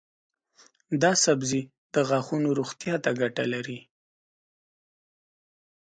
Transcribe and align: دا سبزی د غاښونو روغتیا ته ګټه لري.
دا 1.01 1.11
سبزی 1.25 1.61
د 1.93 1.95
غاښونو 2.09 2.49
روغتیا 2.59 2.95
ته 3.03 3.09
ګټه 3.21 3.45
لري. 3.53 3.79